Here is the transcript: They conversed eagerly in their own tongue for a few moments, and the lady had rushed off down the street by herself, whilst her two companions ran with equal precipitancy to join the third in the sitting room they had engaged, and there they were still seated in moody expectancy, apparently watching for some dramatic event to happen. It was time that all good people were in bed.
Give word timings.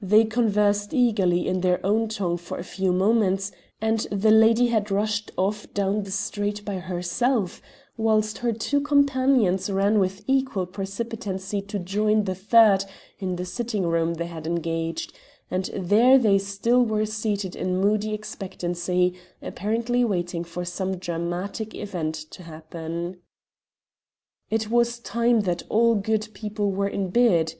They 0.00 0.24
conversed 0.24 0.94
eagerly 0.94 1.46
in 1.46 1.60
their 1.60 1.84
own 1.84 2.08
tongue 2.08 2.38
for 2.38 2.56
a 2.56 2.64
few 2.64 2.90
moments, 2.90 3.52
and 3.82 4.00
the 4.10 4.30
lady 4.30 4.68
had 4.68 4.90
rushed 4.90 5.30
off 5.36 5.70
down 5.74 6.04
the 6.04 6.10
street 6.10 6.64
by 6.64 6.76
herself, 6.78 7.60
whilst 7.98 8.38
her 8.38 8.50
two 8.54 8.80
companions 8.80 9.68
ran 9.68 9.98
with 9.98 10.24
equal 10.26 10.64
precipitancy 10.64 11.60
to 11.68 11.78
join 11.78 12.24
the 12.24 12.34
third 12.34 12.86
in 13.18 13.36
the 13.36 13.44
sitting 13.44 13.82
room 13.86 14.14
they 14.14 14.24
had 14.24 14.46
engaged, 14.46 15.12
and 15.50 15.66
there 15.74 16.16
they 16.16 16.32
were 16.38 16.38
still 16.38 17.04
seated 17.04 17.54
in 17.54 17.76
moody 17.78 18.14
expectancy, 18.14 19.12
apparently 19.42 20.02
watching 20.02 20.44
for 20.44 20.64
some 20.64 20.96
dramatic 20.96 21.74
event 21.74 22.14
to 22.14 22.44
happen. 22.44 23.18
It 24.48 24.70
was 24.70 24.98
time 24.98 25.40
that 25.40 25.62
all 25.68 25.94
good 25.94 26.28
people 26.32 26.72
were 26.72 26.88
in 26.88 27.10
bed. 27.10 27.52